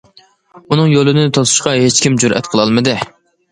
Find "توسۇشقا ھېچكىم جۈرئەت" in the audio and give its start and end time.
1.39-2.53